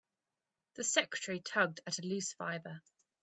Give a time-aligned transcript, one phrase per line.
[0.73, 2.81] The secretary tugged at a loose fibre.